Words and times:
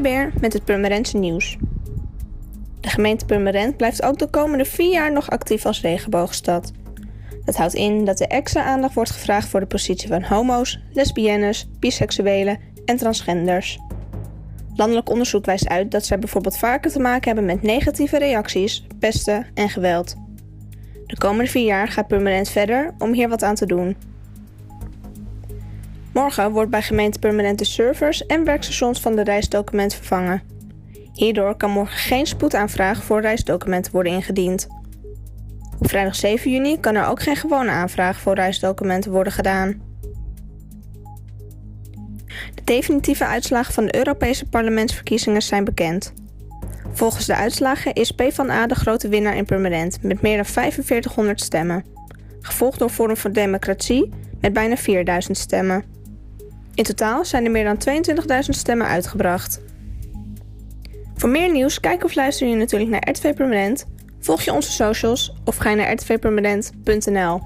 Beer 0.00 0.32
met 0.40 0.52
het 0.52 0.64
Purmerendse 0.64 1.16
nieuws. 1.16 1.56
De 2.80 2.88
gemeente 2.88 3.24
Purmerend 3.24 3.76
blijft 3.76 4.02
ook 4.02 4.18
de 4.18 4.30
komende 4.30 4.64
vier 4.64 4.92
jaar 4.92 5.12
nog 5.12 5.30
actief 5.30 5.66
als 5.66 5.80
regenboogstad. 5.80 6.72
Dat 7.44 7.56
houdt 7.56 7.74
in 7.74 8.04
dat 8.04 8.20
er 8.20 8.26
extra 8.26 8.62
aandacht 8.62 8.94
wordt 8.94 9.10
gevraagd 9.10 9.48
voor 9.48 9.60
de 9.60 9.66
positie 9.66 10.08
van 10.08 10.22
homo's, 10.22 10.80
lesbiennes, 10.92 11.68
biseksuelen 11.78 12.58
en 12.84 12.96
transgenders. 12.96 13.78
Landelijk 14.74 15.10
onderzoek 15.10 15.44
wijst 15.44 15.68
uit 15.68 15.90
dat 15.90 16.06
zij 16.06 16.18
bijvoorbeeld 16.18 16.58
vaker 16.58 16.90
te 16.90 17.00
maken 17.00 17.26
hebben 17.26 17.44
met 17.44 17.62
negatieve 17.62 18.18
reacties, 18.18 18.86
pesten 18.98 19.46
en 19.54 19.68
geweld. 19.68 20.16
De 21.06 21.18
komende 21.18 21.50
vier 21.50 21.64
jaar 21.64 21.88
gaat 21.88 22.06
Purmerend 22.06 22.48
verder 22.48 22.94
om 22.98 23.12
hier 23.12 23.28
wat 23.28 23.42
aan 23.42 23.54
te 23.54 23.66
doen. 23.66 23.96
Morgen 26.12 26.50
wordt 26.50 26.70
bij 26.70 26.82
gemeente 26.82 27.18
Purmerend 27.18 27.58
de 27.58 27.64
servers 27.64 28.26
en 28.26 28.44
werkstations 28.44 29.00
van 29.00 29.16
de 29.16 29.22
reisdocument 29.22 29.94
vervangen. 29.94 30.42
Hierdoor 31.12 31.56
kan 31.56 31.70
morgen 31.70 31.98
geen 31.98 32.26
spoedaanvraag 32.26 33.04
voor 33.04 33.20
reisdocumenten 33.20 33.92
worden 33.92 34.12
ingediend. 34.12 34.66
Op 35.78 35.88
vrijdag 35.88 36.14
7 36.16 36.50
juni 36.50 36.80
kan 36.80 36.94
er 36.94 37.06
ook 37.06 37.22
geen 37.22 37.36
gewone 37.36 37.70
aanvraag 37.70 38.20
voor 38.20 38.34
reisdocumenten 38.34 39.10
worden 39.10 39.32
gedaan. 39.32 39.82
De 42.54 42.64
definitieve 42.64 43.26
uitslagen 43.26 43.74
van 43.74 43.86
de 43.86 43.96
Europese 43.96 44.48
parlementsverkiezingen 44.48 45.42
zijn 45.42 45.64
bekend. 45.64 46.12
Volgens 46.92 47.26
de 47.26 47.34
uitslagen 47.34 47.92
is 47.92 48.10
PvdA 48.10 48.66
de 48.66 48.74
grote 48.74 49.08
winnaar 49.08 49.36
in 49.36 49.44
Purmerend 49.44 50.02
met 50.02 50.22
meer 50.22 50.36
dan 50.36 50.44
4500 50.44 51.40
stemmen, 51.40 51.84
gevolgd 52.40 52.78
door 52.78 52.88
Forum 52.88 53.16
voor 53.16 53.32
Democratie 53.32 54.10
met 54.40 54.52
bijna 54.52 54.76
4000 54.76 55.36
stemmen. 55.36 55.99
In 56.74 56.84
totaal 56.84 57.24
zijn 57.24 57.44
er 57.44 57.50
meer 57.50 57.64
dan 57.64 58.04
22.000 58.24 58.40
stemmen 58.48 58.86
uitgebracht. 58.86 59.60
Voor 61.14 61.28
meer 61.28 61.52
nieuws 61.52 61.80
kijk 61.80 62.04
of 62.04 62.14
luister 62.14 62.46
je 62.46 62.56
natuurlijk 62.56 62.90
naar 62.90 63.10
RTV 63.10 63.34
Permanent, 63.34 63.86
volg 64.20 64.42
je 64.42 64.52
onze 64.52 64.70
socials 64.70 65.34
of 65.44 65.56
ga 65.56 65.74
naar 65.74 65.92
rtvpermanent.nl. 65.92 67.40